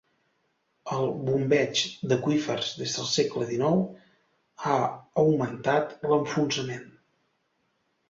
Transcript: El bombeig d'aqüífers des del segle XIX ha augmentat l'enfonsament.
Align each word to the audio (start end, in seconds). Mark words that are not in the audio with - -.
El 0.95 1.11
bombeig 1.27 1.83
d'aqüífers 2.13 2.71
des 2.81 2.97
del 2.97 3.09
segle 3.13 3.49
XIX 3.51 3.87
ha 4.73 4.81
augmentat 5.29 5.97
l'enfonsament. 6.11 6.93